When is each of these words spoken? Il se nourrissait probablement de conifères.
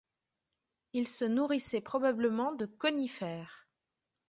Il 0.93 1.07
se 1.07 1.25
nourrissait 1.25 1.79
probablement 1.81 2.55
de 2.55 2.65
conifères. 2.65 3.67